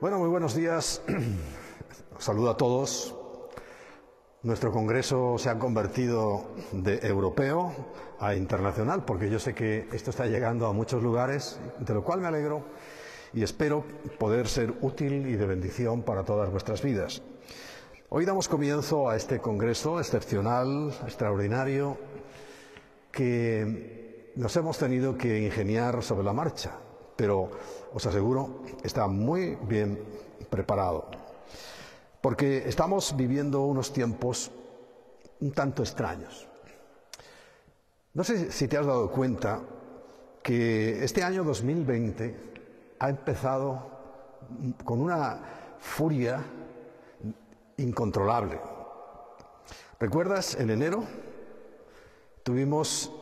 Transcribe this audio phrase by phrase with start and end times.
[0.00, 1.02] Bueno, muy buenos días.
[2.18, 3.14] Saludo a todos.
[4.42, 7.74] Nuestro Congreso se ha convertido de europeo
[8.18, 12.22] a internacional, porque yo sé que esto está llegando a muchos lugares, de lo cual
[12.22, 12.64] me alegro
[13.34, 13.84] y espero
[14.18, 17.20] poder ser útil y de bendición para todas vuestras vidas.
[18.08, 21.98] Hoy damos comienzo a este Congreso excepcional, extraordinario,
[23.12, 26.78] que nos hemos tenido que ingeniar sobre la marcha,
[27.20, 27.50] pero
[27.92, 30.00] os aseguro, está muy bien
[30.48, 31.04] preparado.
[32.22, 34.50] Porque estamos viviendo unos tiempos
[35.40, 36.48] un tanto extraños.
[38.14, 39.60] No sé si te has dado cuenta
[40.42, 43.90] que este año 2020 ha empezado
[44.82, 46.42] con una furia
[47.76, 48.58] incontrolable.
[49.98, 51.04] ¿Recuerdas en enero?
[52.42, 53.12] Tuvimos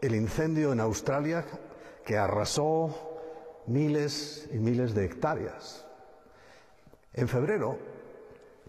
[0.00, 1.44] el incendio en Australia
[2.06, 3.13] que arrasó
[3.66, 5.84] miles y miles de hectáreas.
[7.12, 7.78] En febrero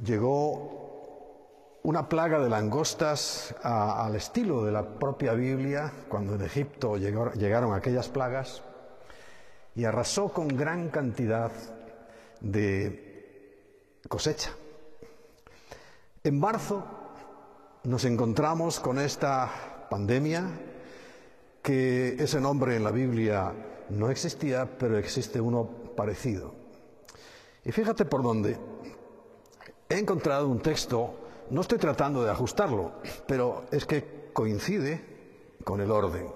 [0.03, 7.73] llegó una plaga de langostas al estilo de la propia Biblia, cuando en Egipto llegaron
[7.73, 8.63] aquellas plagas,
[9.75, 11.51] y arrasó con gran cantidad
[12.41, 14.51] de cosecha.
[16.23, 16.83] En marzo
[17.83, 20.43] nos encontramos con esta pandemia,
[21.61, 23.53] que ese nombre en la Biblia
[23.89, 26.53] no existía, pero existe uno parecido.
[27.63, 28.57] Y fíjate por dónde.
[29.89, 31.15] He encontrado un texto,
[31.49, 32.93] no estoy tratando de ajustarlo,
[33.27, 35.03] pero es que coincide
[35.63, 36.27] con el orden.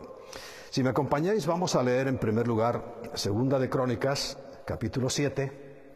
[0.69, 5.93] Si me acompañáis, vamos a leer en primer lugar Segunda de Crónicas, capítulo 7,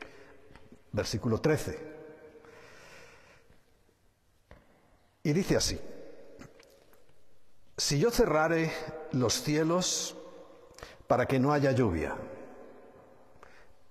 [0.91, 1.93] versículo 13.
[5.23, 5.79] Y dice así,
[7.77, 8.71] si yo cerrare
[9.11, 10.17] los cielos
[11.13, 12.15] para que no haya lluvia.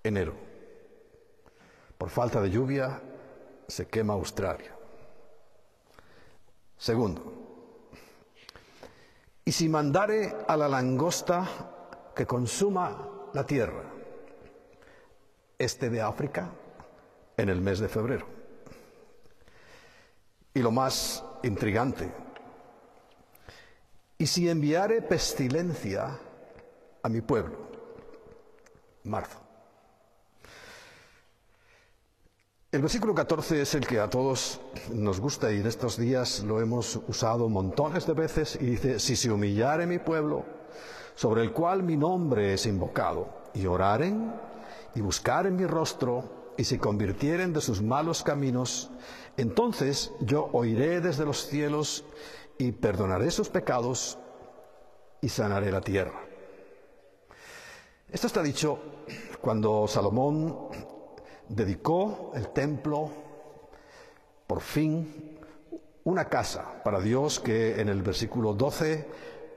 [0.02, 0.34] Enero.
[1.96, 3.00] Por falta de lluvia
[3.68, 4.74] se quema Australia.
[6.76, 7.22] Segundo.
[9.44, 13.84] Y si mandare a la langosta que consuma la tierra,
[15.56, 16.50] este de África,
[17.36, 18.26] en el mes de febrero.
[20.54, 22.10] Y lo más intrigante,
[24.18, 26.18] y si enviare pestilencia
[27.02, 27.56] a mi pueblo.
[29.04, 29.38] Marzo.
[32.70, 36.58] El versículo 14 es el que a todos nos gusta y en estos días lo
[36.60, 40.46] hemos usado montones de veces y dice, si se humillare mi pueblo,
[41.14, 44.32] sobre el cual mi nombre es invocado, y oraren
[44.94, 48.90] y buscaren mi rostro y se convirtieren de sus malos caminos,
[49.36, 52.06] entonces yo oiré desde los cielos
[52.56, 54.18] y perdonaré sus pecados
[55.20, 56.31] y sanaré la tierra.
[58.12, 58.78] Esto está dicho
[59.40, 60.68] cuando Salomón
[61.48, 63.10] dedicó el templo,
[64.46, 65.38] por fin,
[66.04, 69.08] una casa para Dios que en el versículo 12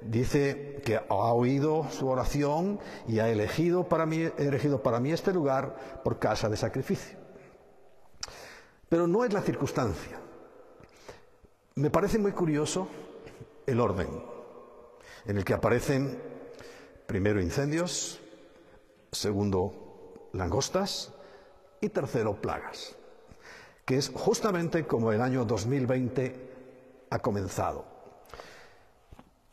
[0.04, 2.80] dice que ha oído su oración
[3.10, 7.18] y ha elegido para mí, elegido para mí este lugar por casa de sacrificio.
[8.88, 10.18] Pero no es la circunstancia.
[11.76, 12.88] Me parece muy curioso
[13.66, 14.08] el orden
[15.26, 16.18] en el que aparecen
[17.06, 18.22] primero incendios,
[19.16, 21.12] segundo langostas
[21.82, 22.96] y tercero plagas,
[23.86, 27.86] que es justamente como el año 2020 ha comenzado.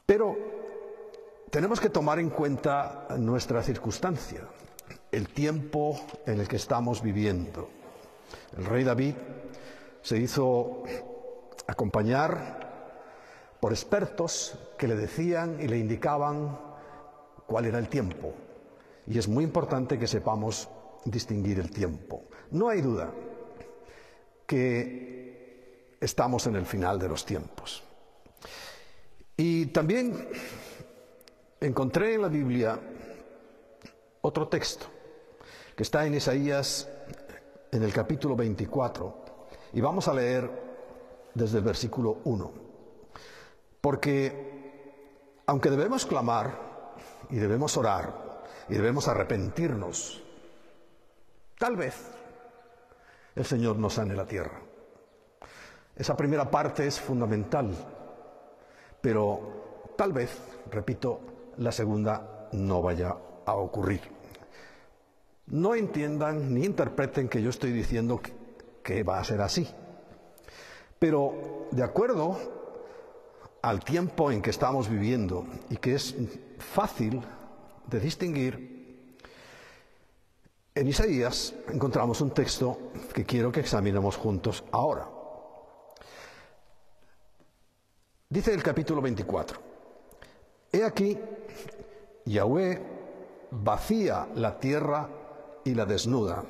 [0.06, 0.36] Pero
[1.50, 4.40] tenemos que tomar en cuenta nuestra circunstancia,
[5.10, 7.68] el tiempo en el que estamos viviendo.
[8.56, 9.14] El rey David
[10.00, 10.82] se hizo
[11.66, 12.62] acompañar
[13.60, 16.58] por expertos que le decían y le indicaban
[17.46, 18.32] cuál era el tiempo,
[19.06, 20.68] y es muy importante que sepamos
[21.04, 22.24] distinguir el tiempo.
[22.50, 23.12] No hay duda
[24.46, 27.82] que estamos en el final de los tiempos.
[29.36, 30.28] Y también
[31.60, 32.78] encontré en la Biblia
[34.20, 34.86] otro texto
[35.74, 36.88] que está en Isaías
[37.70, 39.22] en el capítulo 24
[39.72, 40.50] y vamos a leer
[41.34, 42.52] desde el versículo 1.
[43.80, 44.52] Porque
[45.46, 46.94] aunque debemos clamar
[47.30, 48.21] y debemos orar,
[48.72, 50.22] y debemos arrepentirnos.
[51.58, 51.94] Tal vez
[53.34, 54.62] el Señor nos sane la tierra.
[55.94, 57.70] Esa primera parte es fundamental,
[59.02, 60.38] pero tal vez,
[60.70, 61.20] repito,
[61.58, 63.14] la segunda no vaya
[63.44, 64.00] a ocurrir.
[65.48, 68.22] No entiendan ni interpreten que yo estoy diciendo
[68.82, 69.68] que, va a ser así,
[70.98, 72.38] pero de acuerdo
[73.60, 76.16] al tiempo en que estamos viviendo y que es
[76.58, 77.20] fácil
[77.86, 78.72] de distinguir,
[80.74, 85.06] En Isaías encontramos un texto que quiero que examinemos juntos ahora.
[88.30, 89.60] Dice el capítulo 24,
[90.72, 91.18] He aquí,
[92.24, 92.80] Yahweh
[93.50, 95.10] vacía la tierra
[95.62, 96.42] y la desnuda.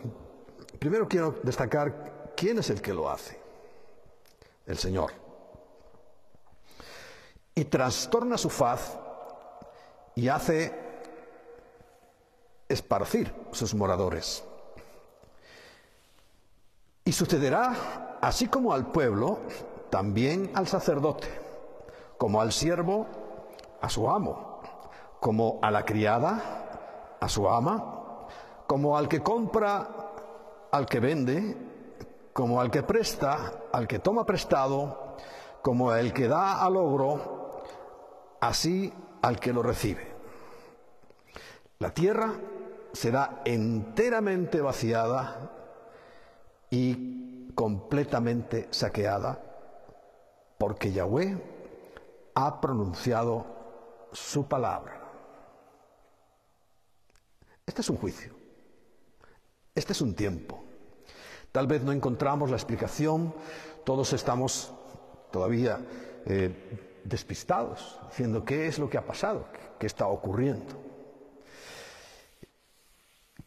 [0.79, 3.41] Primero quiero destacar quién es el que lo hace.
[4.67, 5.11] El Señor.
[7.57, 8.97] Y trastorna su faz
[10.15, 10.82] y hace
[12.73, 14.45] esparcir sus moradores.
[17.05, 19.41] Y sucederá, así como al pueblo,
[19.91, 21.29] también al sacerdote,
[22.17, 23.07] como al siervo,
[23.81, 24.61] a su amo,
[25.21, 28.27] como a la criada, a su ama,
[28.67, 29.89] como al que compra,
[30.71, 31.57] al que vende,
[32.33, 35.17] como al que presta, al que toma prestado,
[35.61, 37.63] como al que da al logro,
[38.41, 40.13] así al que lo recibe.
[41.79, 42.33] La tierra
[42.93, 45.51] será enteramente vaciada
[46.71, 49.41] y completamente saqueada
[50.59, 51.37] porque Yahweh
[52.35, 53.47] ha pronunciado
[54.13, 55.01] su palabra.
[57.67, 58.35] Este es un juicio.
[59.75, 60.63] Este es un tiempo.
[61.51, 63.35] Tal vez no encontramos la explicación,
[63.85, 64.73] todos estamos
[65.31, 65.81] todavía
[66.27, 69.47] eh, despistados, diciendo qué es lo que ha pasado,
[69.79, 70.92] qué está ocurriendo.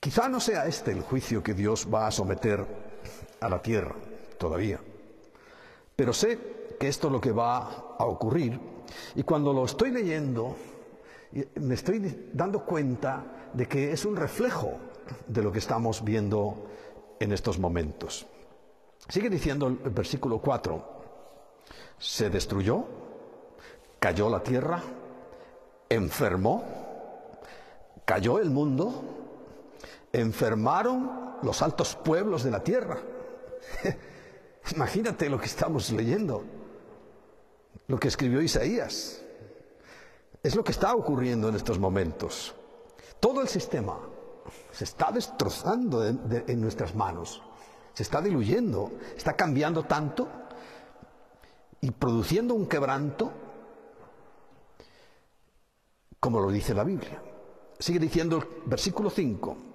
[0.06, 2.64] Quizá no sea este el juicio que Dios va a someter
[3.40, 3.96] a la tierra
[4.38, 4.80] todavía,
[5.96, 6.38] pero sé
[6.80, 8.60] que esto es lo que va a ocurrir
[9.16, 10.56] y cuando lo estoy leyendo
[11.56, 14.78] me estoy dando cuenta de que es un reflejo
[15.26, 16.68] de lo que estamos viendo
[17.20, 18.28] en estos momentos.
[19.10, 20.86] Sigue diciendo el versículo 4,
[21.98, 22.86] se destruyó,
[23.98, 24.84] cayó la tierra,
[25.90, 26.64] enfermó,
[28.06, 29.25] cayó el mundo,
[30.20, 32.98] enfermaron los altos pueblos de la tierra.
[34.76, 36.44] Imagínate lo que estamos leyendo,
[37.88, 39.22] lo que escribió Isaías.
[40.42, 42.56] Es lo que está ocurriendo en estos momentos.
[43.20, 43.98] Todo el sistema
[44.72, 47.42] se está destrozando en nuestras manos,
[47.94, 50.28] se está diluyendo, está cambiando tanto
[51.82, 53.32] y produciendo un quebranto
[56.26, 57.22] como lo dice la Biblia.
[57.78, 59.75] Sigue diciendo el versículo 5.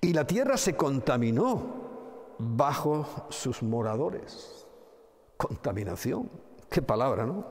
[0.00, 4.66] Y la tierra se contaminó bajo sus moradores.
[5.36, 6.30] Contaminación.
[6.70, 7.46] Qué palabra, ¿no?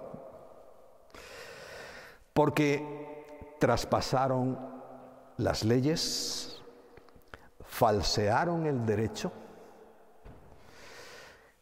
[2.33, 4.57] Porque traspasaron
[5.38, 6.61] las leyes,
[7.65, 9.31] falsearon el derecho,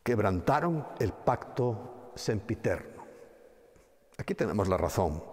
[0.04, 3.04] quebrantaron el pacto sempiterno.
[4.18, 5.24] Aquí tenemos la razón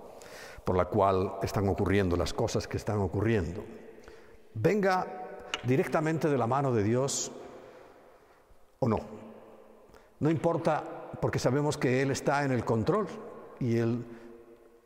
[0.65, 3.65] por la cual están ocurriendo las cosas que están ocurriendo
[4.55, 5.07] venga
[5.65, 7.31] directamente de la mano de Dios
[8.79, 8.99] o no.
[10.21, 10.83] No importa
[11.21, 13.07] porque sabemos que Él está en el control
[13.61, 14.05] y Él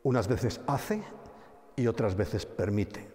[0.03, 1.03] unas veces hace
[1.75, 3.07] y otras veces permite.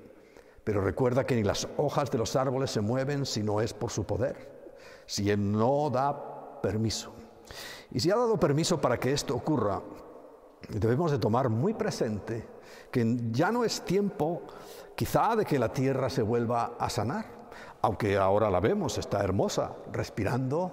[0.65, 3.91] Pero recuerda que ni las hojas de los árboles se mueven si no es por
[3.91, 4.73] su poder,
[5.07, 7.13] si Él no da permiso.
[7.91, 9.83] Y si ha dado permiso para que esto ocurra,
[10.69, 12.47] debemos de tomar muy presente
[12.91, 14.43] que ya no es tiempo
[14.95, 17.27] quizá de que la tierra se vuelva a sanar,
[17.81, 20.73] aunque ahora la vemos, está hermosa, respirando,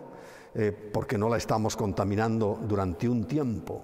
[0.54, 3.84] eh, porque no la estamos contaminando durante un tiempo.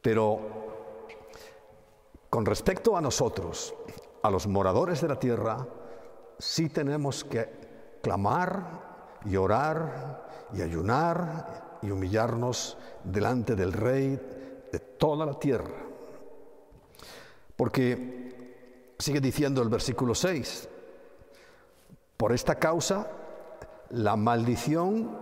[0.00, 0.40] Pero
[2.30, 3.74] con respecto a nosotros,
[4.22, 5.66] a los moradores de la tierra,
[6.38, 14.41] sí tenemos que clamar y orar y ayunar y humillarnos delante del Rey
[14.72, 15.76] de toda la tierra.
[17.54, 20.68] Porque sigue diciendo el versículo 6,
[22.16, 23.06] por esta causa
[23.90, 25.18] la maldición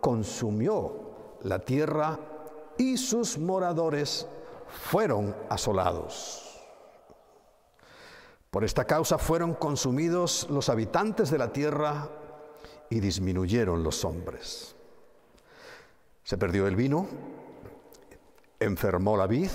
[0.00, 2.18] consumió la tierra
[2.78, 4.26] y sus moradores
[4.68, 6.40] fueron asolados.
[8.50, 12.08] Por esta causa fueron consumidos los habitantes de la tierra
[12.88, 14.76] y disminuyeron los hombres.
[16.22, 17.08] Se perdió el vino,
[18.64, 19.50] enfermó la vid,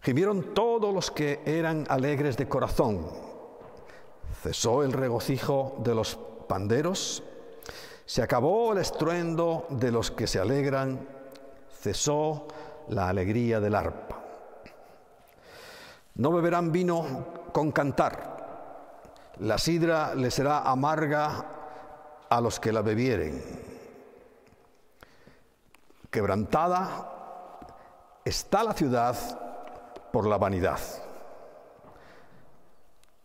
[0.00, 3.06] gimieron todos los que eran alegres de corazón,
[4.42, 7.22] cesó el regocijo de los panderos,
[8.04, 11.08] se acabó el estruendo de los que se alegran,
[11.80, 12.46] cesó
[12.88, 14.20] la alegría del arpa.
[16.16, 21.46] No beberán vino con cantar, la sidra le será amarga
[22.28, 23.42] a los que la bebieren.
[26.10, 27.13] Quebrantada
[28.24, 29.16] está la ciudad
[30.12, 30.78] por la vanidad.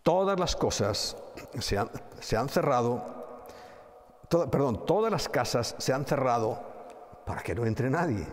[0.03, 1.15] todas las cosas
[1.60, 1.89] se han,
[2.20, 3.46] se han cerrado,
[4.29, 6.60] perdón, todas las casas se han cerrado
[7.25, 8.25] para que no entre nadie.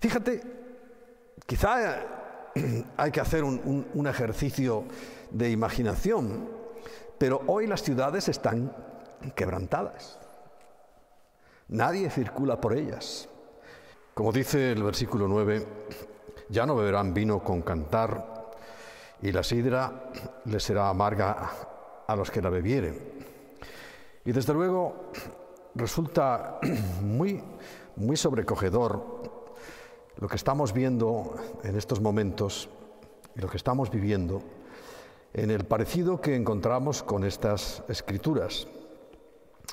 [0.00, 0.40] Fíjate,
[1.44, 2.02] quizá
[2.96, 4.84] hay que hacer un ejercicio
[5.30, 6.48] de imaginación,
[7.18, 8.72] pero hoy las ciudades están
[9.34, 10.18] quebrantadas.
[11.68, 13.28] Nadie circula por ellas.
[14.18, 15.64] Como dice el versículo 9,
[16.48, 18.50] ya no beberán vino con cantar,
[19.22, 20.10] y la sidra
[20.46, 21.50] les será amarga
[22.04, 22.98] a los que la bebieren.
[24.24, 25.12] Y desde luego
[25.76, 26.58] resulta
[27.00, 27.40] muy,
[27.94, 29.22] muy sobrecogedor
[30.16, 32.68] lo que estamos viendo en estos momentos
[33.36, 34.42] y lo que estamos viviendo
[35.32, 38.66] en el parecido que encontramos con estas escrituras.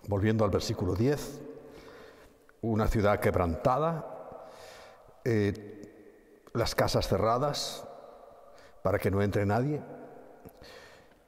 [0.07, 1.41] Volviendo al versículo 10,
[2.61, 4.11] una ciudad quebrantada,
[5.25, 7.85] eh, las casas cerradas
[8.83, 9.81] para que no entre nadie.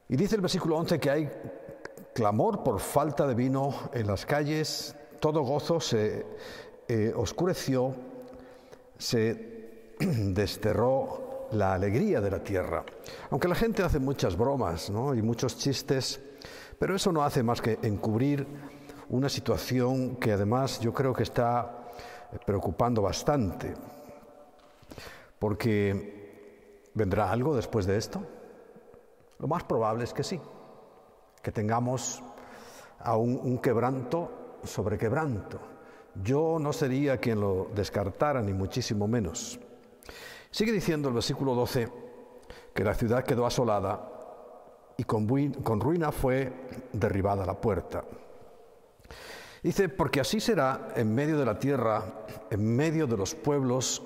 [0.07, 1.29] Y dice el versículo 11 que hay
[2.13, 6.25] clamor por falta de vino en las calles, todo gozo se
[6.87, 7.95] eh, oscureció,
[8.97, 12.83] se desterró la alegría de la tierra.
[13.31, 16.19] Aunque la gente hace muchas bromas y muchos chistes,
[16.79, 18.45] pero eso no hace más que encubrir
[19.09, 21.86] una situación que además yo creo que está
[22.45, 23.73] preocupando bastante,
[25.39, 28.21] porque ¿vendrá algo después de esto?
[29.39, 30.41] Lo más probable es que sí,
[31.41, 32.23] que tengamos
[32.99, 35.59] aún un quebranto sobre quebranto.
[36.23, 39.59] Yo no sería quien lo descartara, ni muchísimo menos.
[40.49, 41.87] Sigue diciendo el versículo 12
[42.73, 44.11] que la ciudad quedó asolada
[44.97, 46.51] y con ruina fue
[46.91, 48.03] derribada la puerta.
[49.63, 52.03] Dice, porque así será en medio de la tierra,
[52.49, 54.03] en medio de los pueblos,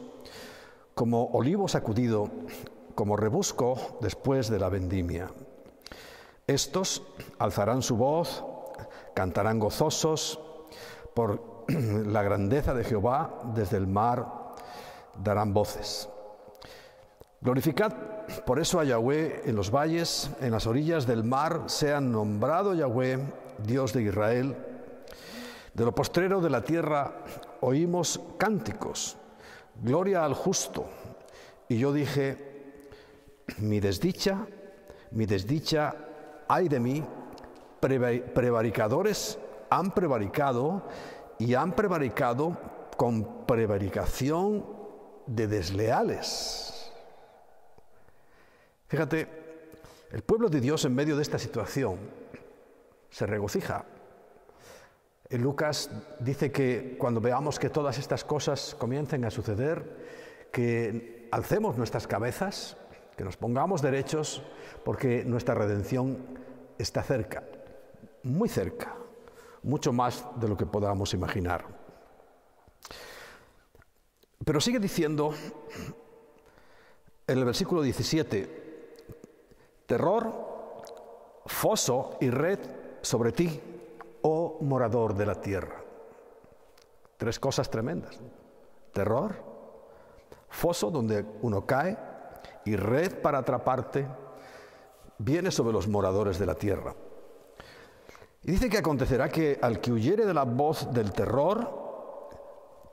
[0.95, 2.29] como olivo sacudido,
[2.95, 5.31] como rebusco después de la vendimia.
[6.47, 7.03] Estos
[7.39, 8.43] alzarán su voz,
[9.13, 10.39] cantarán gozosos
[11.13, 14.53] por la grandeza de Jehová, desde el mar
[15.23, 16.09] darán voces.
[17.41, 17.93] Glorificad
[18.45, 23.19] por eso a Yahweh en los valles, en las orillas del mar, sean nombrado Yahweh,
[23.65, 24.55] Dios de Israel,
[25.73, 27.23] de lo postrero de la tierra
[27.61, 29.17] oímos cánticos,
[29.81, 30.85] gloria al justo.
[31.69, 32.75] Y yo dije,
[33.59, 34.45] mi desdicha,
[35.11, 35.95] mi desdicha,
[36.47, 37.03] ay de mí,
[37.79, 40.83] prevaricadores han prevaricado
[41.39, 42.57] y han prevaricado
[42.97, 44.65] con prevaricación
[45.25, 46.91] de desleales.
[48.87, 49.27] Fíjate,
[50.11, 51.97] el pueblo de Dios en medio de esta situación
[53.09, 53.85] se regocija
[55.37, 62.07] Lucas dice que cuando veamos que todas estas cosas comiencen a suceder, que alcemos nuestras
[62.07, 62.75] cabezas,
[63.15, 64.43] que nos pongamos derechos,
[64.83, 66.17] porque nuestra redención
[66.77, 67.43] está cerca,
[68.23, 68.95] muy cerca,
[69.63, 71.65] mucho más de lo que podamos imaginar.
[74.43, 75.33] Pero sigue diciendo
[77.27, 78.95] en el versículo 17,
[79.85, 80.33] terror,
[81.45, 82.59] foso y red
[83.01, 83.61] sobre ti
[84.21, 85.83] oh morador de la tierra.
[87.17, 88.19] Tres cosas tremendas.
[88.93, 89.35] Terror,
[90.49, 91.97] foso donde uno cae
[92.65, 94.07] y red para atraparte
[95.17, 96.95] viene sobre los moradores de la tierra.
[98.43, 101.81] Y dice que acontecerá que al que huyere de la voz del terror,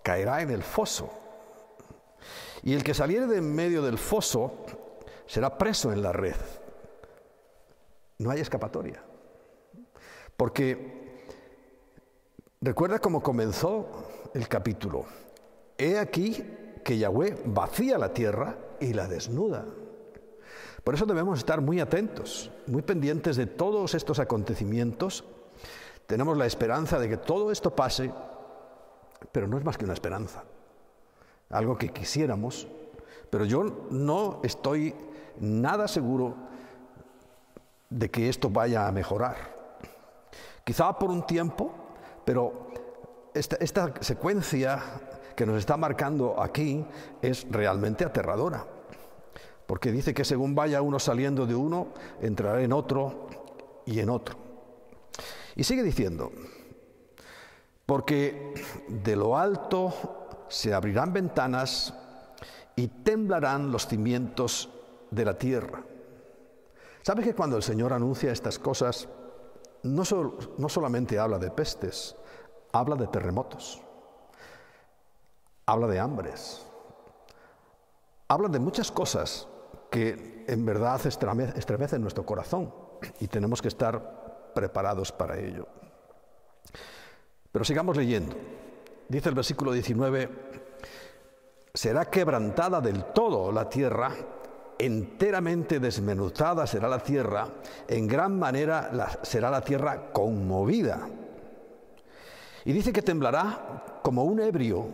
[0.02, 1.10] caerá en el foso.
[2.62, 4.52] Y el que saliere de en medio del foso
[5.26, 6.36] será preso en la red.
[8.18, 9.02] No hay escapatoria.
[10.36, 11.07] Porque
[12.60, 13.86] Recuerda cómo comenzó
[14.34, 15.04] el capítulo.
[15.76, 16.44] He aquí
[16.82, 19.64] que Yahweh vacía la tierra y la desnuda.
[20.82, 25.24] Por eso debemos estar muy atentos, muy pendientes de todos estos acontecimientos.
[26.06, 28.12] Tenemos la esperanza de que todo esto pase,
[29.30, 30.42] pero no es más que una esperanza,
[31.50, 32.66] algo que quisiéramos,
[33.30, 34.96] pero yo no estoy
[35.38, 36.34] nada seguro
[37.88, 39.36] de que esto vaya a mejorar.
[40.64, 41.87] Quizá por un tiempo,
[42.28, 42.52] pero
[43.32, 43.56] esta,
[44.02, 44.82] secuencia
[45.34, 46.84] que nos está marcando aquí
[47.22, 48.66] es realmente aterradora,
[49.66, 53.28] porque dice que según vaya uno saliendo de uno, entrará en otro
[53.86, 54.36] y en otro.
[55.56, 56.30] Y sigue diciendo,
[57.86, 58.52] porque
[58.88, 61.94] de lo alto se abrirán ventanas
[62.76, 64.68] y temblarán los cimientos
[65.10, 65.82] de la tierra.
[67.00, 69.08] ¿Sabes que cuando el Señor anuncia estas cosas,
[69.82, 70.02] no,
[70.58, 72.16] no solamente habla de pestes,
[72.72, 73.80] habla de terremotos,
[75.66, 76.66] habla de hambres,
[78.28, 79.48] habla de muchas cosas
[79.90, 82.72] que en verdad estremecen nuestro corazón
[83.20, 85.66] y tenemos que estar preparados para ello.
[87.52, 88.36] Pero sigamos leyendo.
[89.08, 90.28] Dice el versículo 19,
[91.72, 94.12] será quebrantada del todo la tierra,
[94.78, 97.48] enteramente desmenuzada será la tierra,
[97.86, 101.08] en gran manera será la tierra conmovida.
[102.64, 104.86] Y dice que temblará como un ebrio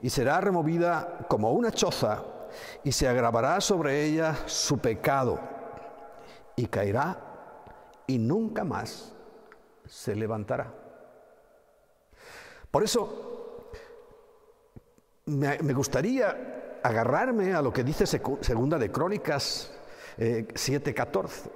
[0.00, 2.22] y será removida como una choza
[2.84, 5.38] y se agravará sobre ella su pecado
[6.56, 7.18] y caerá
[8.06, 9.12] y nunca más
[9.86, 10.72] se levantará.
[12.70, 13.32] Por eso
[15.26, 19.72] me, gustaría agarrarme a lo que dice Segunda de Crónicas
[20.18, 21.46] 7:14.
[21.46, 21.50] Eh,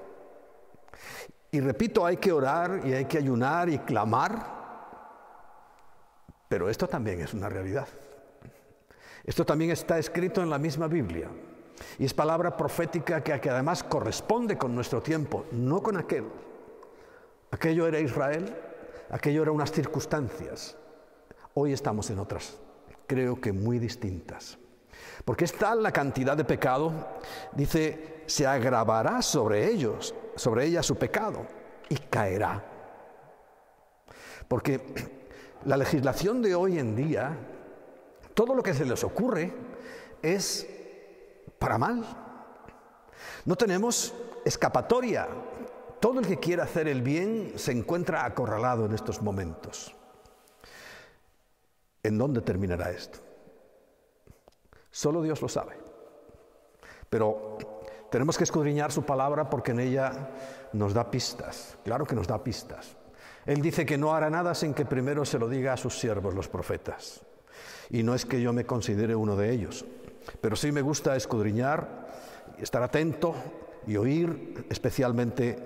[1.52, 4.56] y repito, hay que orar y hay que ayunar y clamar,
[6.49, 7.88] pero esto también es una realidad.
[9.25, 11.28] Esto también está escrito en la misma Biblia.
[11.99, 16.25] Y es palabra profética que, que además corresponde con nuestro tiempo, no con aquel.
[17.50, 18.54] Aquello era Israel,
[19.11, 20.76] aquello eran unas circunstancias.
[21.54, 22.59] Hoy estamos en otras,
[23.06, 24.59] creo que muy distintas.
[25.24, 26.92] Porque es tal la cantidad de pecado,
[27.52, 31.46] dice, se agravará sobre ellos, sobre ella su pecado,
[31.88, 32.64] y caerá.
[34.48, 34.80] Porque
[35.64, 37.36] la legislación de hoy en día
[38.34, 39.52] todo lo que se les ocurre
[40.22, 40.66] es
[41.58, 42.04] para mal.
[43.46, 45.26] No tenemos escapatoria.
[46.00, 49.94] Todo el que quiera hacer el bien se encuentra acorralado en estos momentos.
[52.02, 53.25] ¿En dónde terminará esto?
[54.96, 55.74] Solo Dios lo sabe.
[57.10, 57.58] Pero
[58.10, 60.30] tenemos que escudriñar su palabra porque en ella
[60.72, 61.76] nos da pistas.
[61.85, 62.96] Claro que nos da pistas.
[63.44, 66.35] Él dice que no hará nada sin que primero se lo diga a sus siervos,
[66.35, 67.20] los profetas.
[67.90, 69.85] Y no es que yo me considere uno de ellos,
[70.40, 72.06] pero sí me gusta escudriñar,
[72.56, 73.35] estar atento
[73.87, 75.59] y oír especialmente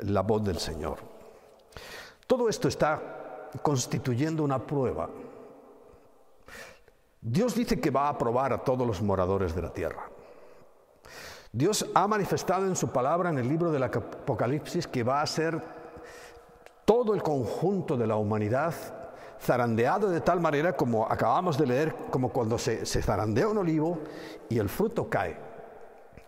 [0.00, 0.98] la voz del Señor.
[2.26, 5.08] Todo esto está constituyendo una prueba.
[7.26, 10.10] Dios dice que va a aprobar a todos los moradores de la tierra.
[11.50, 15.58] Dios ha manifestado en su palabra en el libro del Apocalipsis que va a ser
[16.84, 18.74] todo el conjunto de la humanidad
[19.40, 24.00] zarandeado de tal manera como acabamos de leer, como cuando se, zarandea un olivo
[24.50, 25.34] y el fruto cae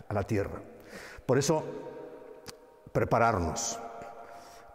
[0.08, 0.62] a la tierra.
[1.26, 1.62] Por eso,
[2.92, 3.78] prepararnos,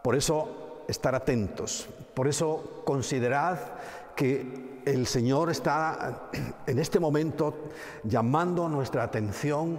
[0.02, 3.58] por eso estar atentos, por eso considerad
[4.14, 6.30] que el Señor está
[6.66, 7.68] en este momento
[8.04, 9.78] llamando nuestra atención,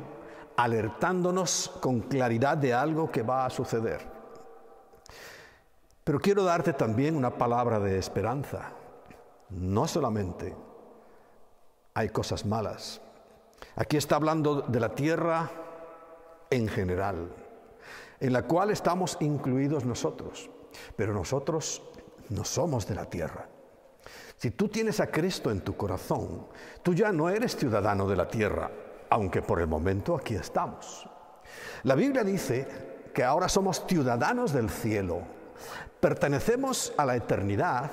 [0.55, 4.01] alertándonos con claridad de algo que va a suceder.
[6.03, 8.71] Pero quiero darte también una palabra de esperanza.
[9.49, 10.55] No solamente
[11.93, 13.01] hay cosas malas.
[13.75, 15.49] Aquí está hablando de la tierra
[16.49, 17.33] en general,
[18.19, 20.49] en la cual estamos incluidos nosotros.
[20.95, 21.81] Pero nosotros
[22.29, 23.47] no somos de la tierra.
[24.43, 26.47] Si tú tienes a Cristo en tu corazón,
[26.81, 28.69] tú ya no eres ciudadano de la tierra,
[29.09, 31.07] aunque por el momento aquí estamos.
[31.83, 32.67] La Biblia dice
[33.13, 35.21] que ahora somos ciudadanos del cielo
[36.01, 37.89] Pertenecemos a la eternidad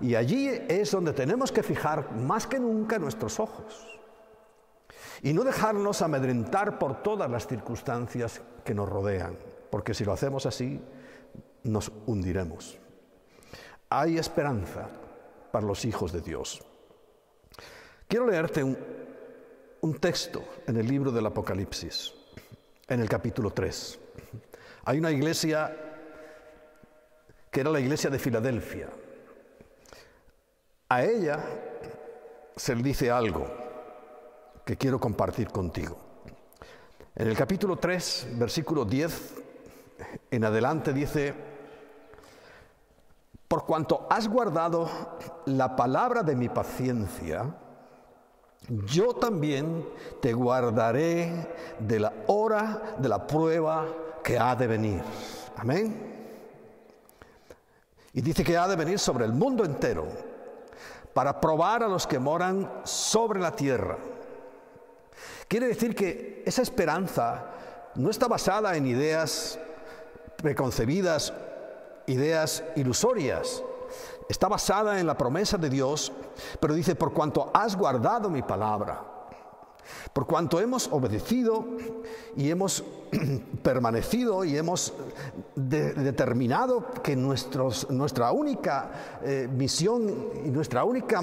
[0.00, 4.00] y allí es donde tenemos que fijar más que nunca nuestros ojos
[5.22, 9.36] y no dejarnos amedrentar por todas las circunstancias que nos rodean,
[9.70, 10.80] porque si lo hacemos así,
[11.64, 12.78] nos hundiremos.
[13.90, 14.88] Hay esperanza
[15.52, 16.64] para los hijos de Dios.
[18.08, 22.12] Quiero leerte un, texto en el libro del Apocalipsis,
[22.88, 23.98] en el capítulo 3.
[24.84, 25.76] Hay una iglesia
[27.50, 28.88] que era la iglesia de Filadelfia.
[30.88, 31.38] A ella
[32.56, 33.46] se le dice algo
[34.64, 35.98] que quiero compartir contigo.
[37.14, 39.34] En el capítulo 3, versículo 10,
[40.30, 41.51] en adelante dice,
[43.52, 44.88] por cuanto has guardado
[45.44, 47.54] la palabra de mi paciencia,
[48.86, 49.86] yo también
[50.22, 53.86] te guardaré de la hora de la prueba
[54.24, 55.02] que ha de venir.
[55.58, 56.40] Amén.
[58.14, 60.06] Y dice que ha de venir sobre el mundo entero
[61.12, 63.98] para probar a los que moran sobre la tierra.
[65.46, 67.50] Quiere decir que esa esperanza
[67.96, 69.58] no está basada en ideas
[70.38, 71.34] preconcebidas,
[72.06, 73.62] ideas ilusorias.
[74.28, 76.12] Está basada en la promesa de Dios,
[76.60, 79.02] pero dice, por cuanto has guardado mi palabra,
[80.12, 81.64] por cuanto hemos obedecido
[82.36, 82.84] y hemos
[83.62, 84.94] permanecido y hemos
[85.54, 91.22] determinado que nuestra única eh, misión y nuestra única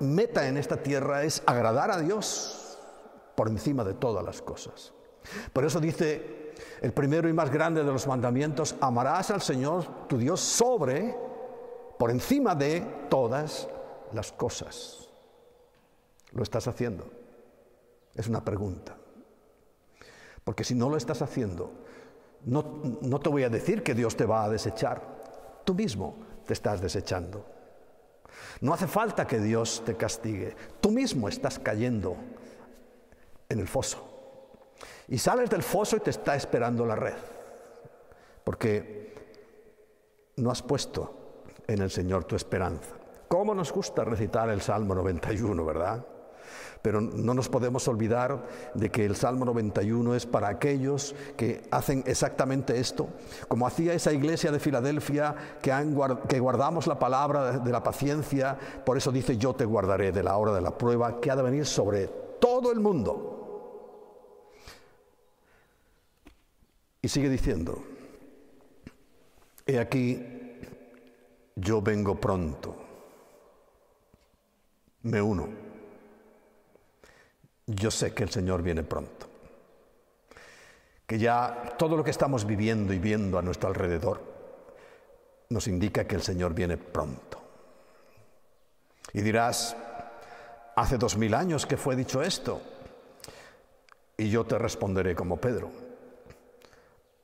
[0.00, 2.78] meta en esta tierra es agradar a Dios
[3.34, 4.92] por encima de todas las cosas.
[5.52, 6.45] Por eso dice
[6.80, 11.16] el primero y más grande de los mandamientos, amarás al Señor tu Dios sobre,
[11.98, 13.68] por encima de todas
[14.12, 15.08] las cosas.
[16.32, 17.06] ¿Lo estás haciendo?
[18.14, 18.96] Es una pregunta.
[20.44, 21.72] Porque si no lo estás haciendo,
[22.44, 25.02] no, no, te voy a decir que Dios te va a desechar.
[25.64, 26.16] Tú mismo
[26.46, 27.44] te estás desechando.
[28.60, 30.54] No hace falta que Dios te castigue.
[30.80, 32.16] Tú mismo estás cayendo
[33.48, 34.15] en el foso.
[35.08, 37.14] Y sales del foso y te está esperando la red.
[38.44, 39.14] Porque
[40.36, 41.14] no has puesto
[41.66, 42.94] en el Señor tu esperanza.
[43.28, 46.04] ¿Cómo nos gusta recitar el Salmo 91, verdad?
[46.80, 52.04] Pero no nos podemos olvidar de que el Salmo 91 es para aquellos que hacen
[52.06, 53.08] exactamente esto,
[53.48, 55.72] como hacía esa iglesia de Filadelfia que,
[56.28, 60.36] que guardamos la palabra de la paciencia, por eso dice yo te guardaré de la
[60.36, 62.06] hora de la prueba que ha de venir sobre
[62.38, 63.35] todo el mundo.
[67.06, 67.84] Y sigue diciendo,
[69.64, 70.20] he aquí,
[71.54, 72.74] yo vengo pronto,
[75.02, 75.48] me uno,
[77.64, 79.28] yo sé que el Señor viene pronto,
[81.06, 84.20] que ya todo lo que estamos viviendo y viendo a nuestro alrededor
[85.50, 87.40] nos indica que el Señor viene pronto.
[89.12, 89.76] Y dirás,
[90.74, 92.60] hace dos mil años que fue dicho esto,
[94.16, 95.85] y yo te responderé como Pedro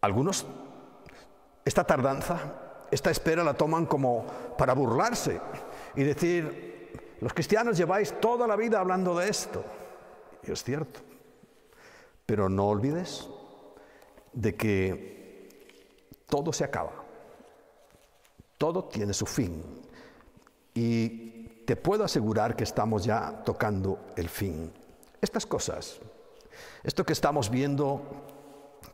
[0.03, 0.45] algunos
[1.65, 2.39] esta tardanza,
[2.91, 4.27] esta espera la toman como
[4.59, 5.41] para burlarse
[5.95, 9.65] y decir, los cristianos lleváis toda la vida hablando de esto.
[10.43, 11.01] Y es cierto.
[12.27, 13.29] Pero no olvides
[14.33, 15.49] de que
[16.29, 16.93] todo se acaba.
[18.59, 19.63] Todo tiene su fin.
[20.75, 24.73] Y te puedo asegurar que estamos ya tocando el fin.
[25.21, 26.01] Estas cosas,
[26.83, 28.03] esto que estamos viendo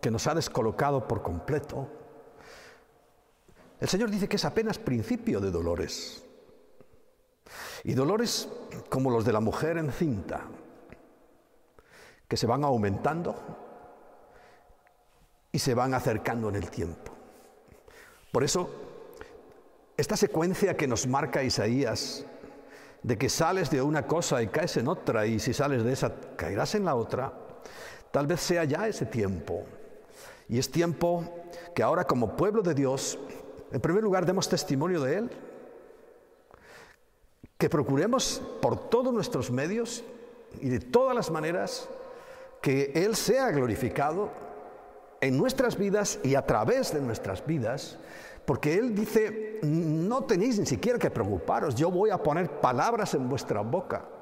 [0.01, 1.89] que nos ha descolocado por completo.
[3.81, 6.25] El Señor dice que es apenas principio de dolores.
[7.85, 8.49] Y dolores
[8.89, 10.43] como los de la mujer encinta,
[12.27, 13.35] que se van aumentando
[15.51, 17.13] y se van acercando en el tiempo.
[18.33, 18.69] Por eso,
[19.97, 22.25] esta secuencia que nos marca Isaías,
[23.03, 26.13] de que sales de una cosa y caes en otra, y si sales de esa
[26.37, 27.33] caerás en la otra,
[28.11, 29.65] tal vez sea ya ese tiempo
[30.49, 31.25] y es tiempo
[31.75, 33.19] que ahora como pueblo de Dios,
[33.71, 35.31] en primer lugar, demos testimonio de Él,
[37.59, 40.05] que procuremos por todos nuestros medios
[40.61, 41.89] y de todas las maneras
[42.63, 44.31] que Él sea glorificado
[45.21, 47.99] en nuestras vidas y a través de nuestras vidas,
[48.47, 53.29] porque Él dice, no tenéis ni siquiera que preocuparos, yo voy a poner palabras en
[53.29, 54.18] vuestra boca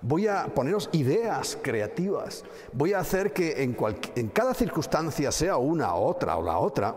[0.00, 2.44] Voy a poneros ideas creativas.
[2.72, 6.94] Voy a hacer que en, cada circunstancia, sea una, otra o la otra,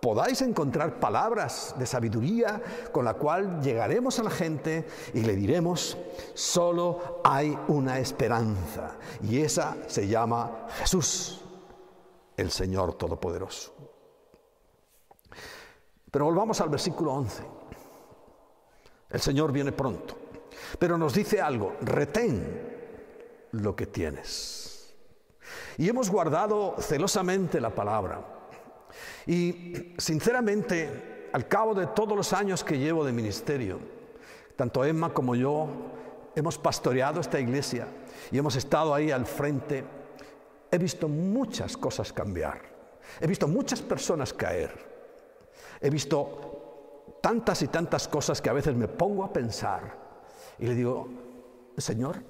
[0.00, 5.96] podáis encontrar palabras de sabiduría con la cual llegaremos a la gente y le diremos,
[6.34, 8.96] solo hay una esperanza.
[9.22, 11.40] Y esa se llama Jesús,
[12.36, 13.72] el Señor Todopoderoso.
[16.10, 17.42] Pero volvamos al versículo 11.
[19.10, 20.16] El Señor viene pronto.
[20.78, 22.76] Pero nos dice algo, retén
[23.52, 24.94] lo que tienes.
[25.78, 28.20] Y hemos guardado celosamente la palabra.
[29.26, 33.78] Y sinceramente, al cabo de todos los años que llevo de ministerio,
[34.56, 35.68] tanto Emma como yo
[36.34, 37.86] hemos pastoreado esta iglesia
[38.30, 39.84] y hemos estado ahí al frente,
[40.70, 42.60] he visto muchas cosas cambiar.
[43.20, 44.72] He visto muchas personas caer.
[45.80, 50.05] He visto tantas y tantas cosas que a veces me pongo a pensar
[50.58, 51.08] y le digo,
[51.76, 52.22] Señor,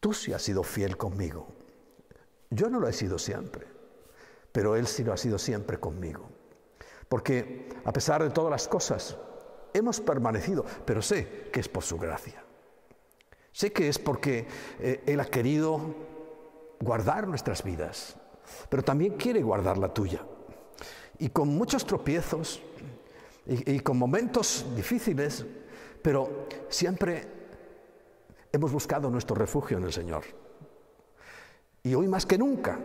[0.00, 1.46] tú sí has sido fiel conmigo.
[2.50, 3.66] Yo no lo he sido siempre,
[4.52, 6.28] pero Él sí lo ha sido siempre conmigo.
[7.08, 9.16] Porque a pesar de todas las cosas,
[9.72, 12.42] hemos permanecido, pero sé que es por su gracia.
[13.52, 14.46] Sé que es porque
[14.80, 15.80] eh, Él ha querido
[16.80, 18.16] guardar nuestras vidas,
[18.68, 20.24] pero también quiere guardar la tuya.
[21.18, 22.60] Y con muchos tropiezos
[23.46, 25.46] y con momentos difíciles,
[26.02, 27.26] pero siempre
[28.52, 30.24] hemos buscado nuestro refugio en el Señor.
[31.82, 32.78] Y hoy más que nunca,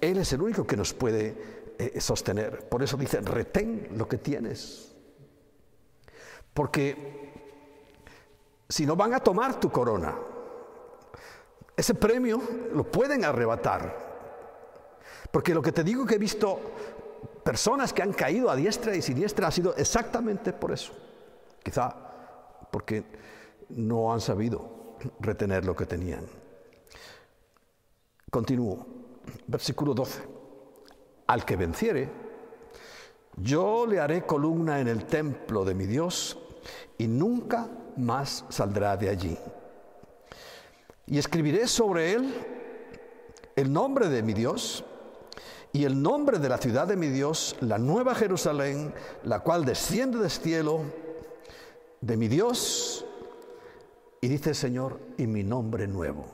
[0.00, 1.36] Él es el único que nos puede
[1.78, 2.68] eh, sostener.
[2.68, 4.94] Por eso dice, retén lo que tienes.
[6.52, 7.30] Porque
[8.68, 10.14] si no van a tomar tu corona,
[11.76, 12.42] ese premio
[12.74, 14.10] lo pueden arrebatar.
[15.30, 16.58] Porque lo que te digo que he visto
[17.44, 20.92] personas que han caído a diestra y siniestra ha sido exactamente por eso.
[21.62, 22.09] Quizá
[22.70, 23.04] porque
[23.70, 26.26] no han sabido retener lo que tenían.
[28.30, 28.86] Continúo.
[29.46, 30.22] Versículo 12.
[31.26, 32.08] Al que venciere,
[33.36, 36.38] yo le haré columna en el templo de mi Dios
[36.98, 39.38] y nunca más saldrá de allí.
[41.06, 42.34] Y escribiré sobre él
[43.56, 44.84] el nombre de mi Dios
[45.72, 50.18] y el nombre de la ciudad de mi Dios, la nueva Jerusalén, la cual desciende
[50.18, 50.82] del cielo
[52.00, 53.04] de mi Dios.
[54.20, 56.26] Y dice el Señor, y mi nombre nuevo.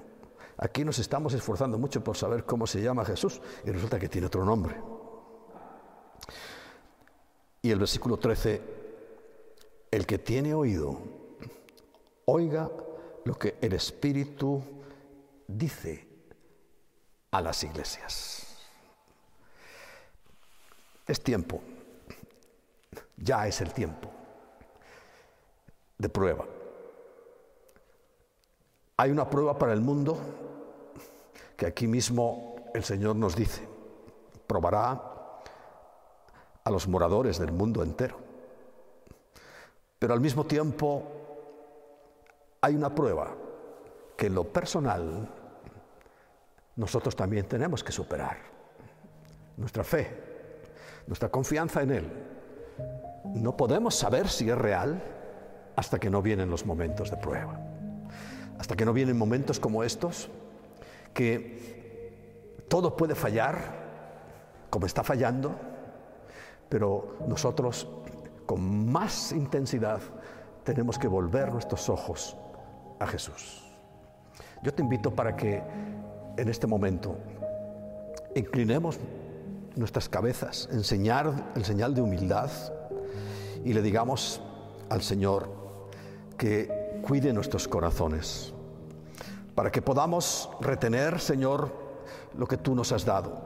[0.58, 4.26] Aquí nos estamos esforzando mucho por saber cómo se llama Jesús y resulta que tiene
[4.26, 4.80] otro nombre.
[7.62, 8.62] Y el versículo 13,
[9.90, 10.98] el que tiene oído,
[12.24, 12.70] oiga
[13.24, 14.62] lo que el Espíritu
[15.46, 16.08] dice
[17.30, 18.56] a las iglesias.
[21.06, 21.60] Es tiempo,
[23.16, 24.15] ya es el tiempo
[25.98, 26.44] de prueba.
[28.96, 30.18] Hay una prueba para el mundo
[31.56, 33.66] que aquí mismo el Señor nos dice,
[34.46, 35.00] probará
[36.64, 38.16] a los moradores del mundo entero.
[39.98, 41.02] Pero al mismo tiempo
[42.60, 43.34] hay una prueba
[44.16, 45.28] que en lo personal
[46.76, 48.36] nosotros también tenemos que superar.
[49.56, 50.10] Nuestra fe,
[51.06, 52.12] nuestra confianza en Él.
[53.34, 55.15] No podemos saber si es real
[55.76, 57.60] hasta que no vienen los momentos de prueba.
[58.58, 60.30] Hasta que no vienen momentos como estos,
[61.12, 63.86] que todo puede fallar,
[64.70, 65.54] como está fallando,
[66.68, 67.88] pero nosotros
[68.46, 70.00] con más intensidad
[70.64, 72.36] tenemos que volver nuestros ojos
[72.98, 73.62] a Jesús.
[74.62, 75.62] Yo te invito para que
[76.36, 77.18] en este momento
[78.34, 78.98] inclinemos
[79.76, 82.50] nuestras cabezas, enseñar el señal de humildad
[83.64, 84.40] y le digamos
[84.88, 85.65] al Señor
[86.36, 88.52] que cuide nuestros corazones,
[89.54, 91.72] para que podamos retener, Señor,
[92.36, 93.40] lo que tú nos has dado,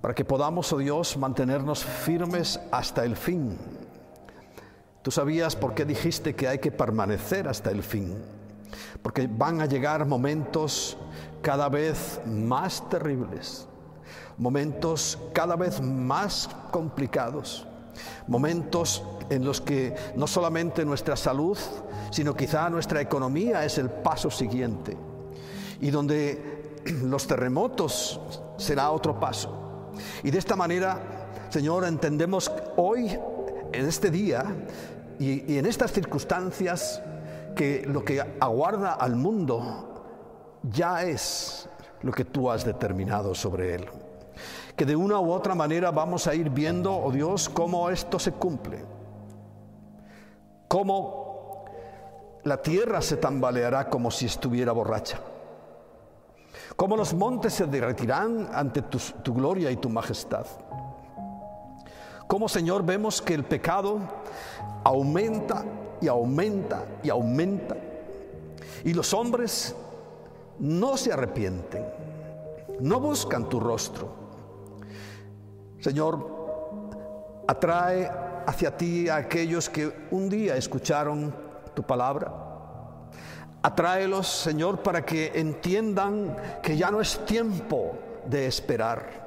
[0.00, 3.56] para que podamos, oh Dios, mantenernos firmes hasta el fin.
[5.02, 8.16] Tú sabías por qué dijiste que hay que permanecer hasta el fin,
[9.02, 10.96] porque van a llegar momentos
[11.40, 13.68] cada vez más terribles
[14.42, 17.66] momentos cada vez más complicados,
[18.26, 21.58] momentos en los que no solamente nuestra salud,
[22.10, 24.96] sino quizá nuestra economía es el paso siguiente,
[25.80, 28.20] y donde los terremotos
[28.58, 29.90] será otro paso.
[30.22, 33.18] Y de esta manera, Señor, entendemos hoy,
[33.72, 34.44] en este día
[35.18, 37.02] y, en estas circunstancias,
[37.56, 40.04] que lo que aguarda al mundo
[40.62, 41.68] ya es
[42.02, 43.88] lo que tú has determinado sobre él
[44.76, 48.32] que de una u otra manera vamos a ir viendo, oh Dios, cómo esto se
[48.32, 48.82] cumple.
[50.72, 51.66] Cómo
[52.44, 55.20] la tierra se tambaleará como si estuviera borracha.
[56.76, 60.46] Cómo los montes se derretirán ante tu, gloria y tu majestad.
[62.26, 63.98] Cómo, Señor, vemos que el pecado
[64.82, 65.62] aumenta
[66.00, 67.76] y aumenta y aumenta.
[68.82, 69.76] Y los hombres
[70.58, 71.84] no se arrepienten,
[72.80, 74.08] no buscan tu rostro
[75.80, 78.10] Señor, atrae
[78.46, 81.34] hacia ti a aquellos que un día escucharon
[81.74, 82.32] tu palabra.
[83.62, 87.94] Atráelos, Señor, para que entiendan que ya no es tiempo
[88.26, 89.22] de esperar.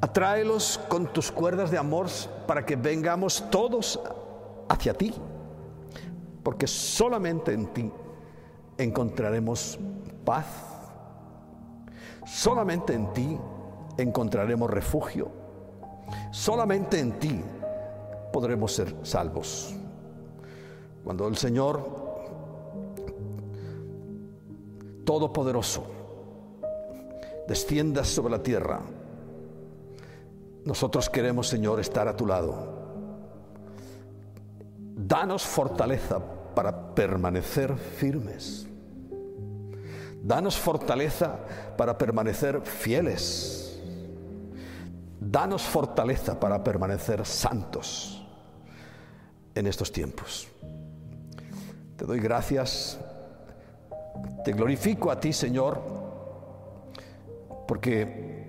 [0.00, 2.06] Atráelos con tus cuerdas de amor
[2.46, 4.00] para que vengamos todos
[4.68, 5.14] hacia ti,
[6.42, 7.92] porque solamente en ti
[8.78, 9.78] encontraremos
[10.24, 10.46] paz,
[12.24, 13.38] solamente en ti
[13.98, 15.46] encontraremos refugio
[16.30, 17.40] Solamente en ti
[18.32, 19.74] podremos ser salvos.
[21.04, 22.06] Cuando el Señor
[25.04, 25.84] Todopoderoso
[27.46, 28.80] descienda sobre la tierra,
[30.64, 32.74] nosotros queremos, Señor, estar a tu lado.
[34.96, 36.20] Danos fortaleza
[36.54, 38.66] para permanecer firmes.
[40.24, 41.38] Danos fortaleza
[41.76, 43.66] para permanecer fieles
[45.20, 48.15] Danos fortaleza para permanecer santos
[49.56, 50.46] en estos tiempos.
[51.96, 52.98] Te doy gracias,
[54.44, 55.80] te glorifico a ti, Señor,
[57.66, 58.46] porque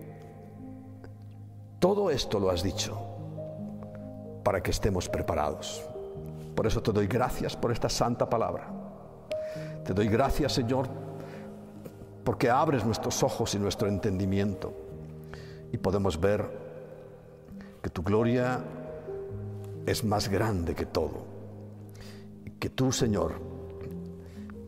[1.80, 2.98] todo esto lo has dicho
[4.44, 5.84] para que estemos preparados.
[6.56, 8.68] Por eso te doy gracias por esta santa palabra.
[9.86, 10.88] Te doy gracias, Señor,
[12.26, 14.74] porque abres nuestros ojos y nuestro entendimiento
[15.72, 16.46] y podemos ver
[17.82, 18.62] que tu gloria
[19.88, 21.26] es más grande que todo.
[22.60, 23.36] Que tú, Señor,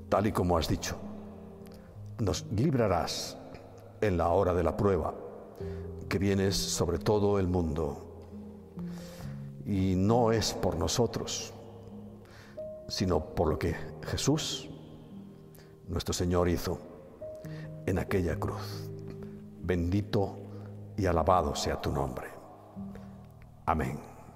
[0.08, 0.96] tal y como has dicho,
[2.20, 3.38] nos librarás
[4.02, 5.14] en la hora de la prueba,
[6.08, 8.06] que vienes sobre todo el mundo.
[9.66, 11.54] Y no es por nosotros,
[12.88, 14.70] sino por lo que Jesús,
[15.90, 16.80] nuestro Señor, hizo
[17.86, 18.90] en aquella cruz.
[19.62, 20.38] Bendito
[20.96, 22.28] y alabado sea tu nombre.
[23.66, 24.09] Amén.